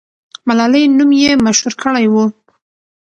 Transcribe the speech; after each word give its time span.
ملالۍ 0.47 0.83
نوم 0.97 1.11
یې 1.21 1.31
مشهور 1.45 1.73
کړی 1.83 2.05
وو. 2.13 2.25